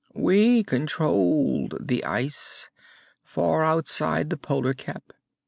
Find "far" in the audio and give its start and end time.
3.23-3.63